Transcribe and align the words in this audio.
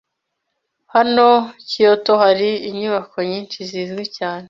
Hano 0.93 1.27
i 1.61 1.65
Kyoto 1.69 2.11
hari 2.23 2.49
inyubako 2.69 3.17
nyinshi 3.29 3.57
zizwi 3.69 4.03
cyane. 4.17 4.39